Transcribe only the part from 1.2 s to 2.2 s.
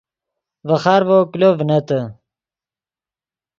کلو ڤنتے